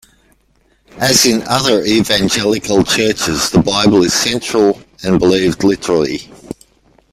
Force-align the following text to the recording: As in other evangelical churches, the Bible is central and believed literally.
As 0.97 1.27
in 1.27 1.43
other 1.43 1.85
evangelical 1.85 2.83
churches, 2.83 3.51
the 3.51 3.59
Bible 3.61 4.01
is 4.03 4.15
central 4.15 4.81
and 5.03 5.19
believed 5.19 5.63
literally. 5.63 6.27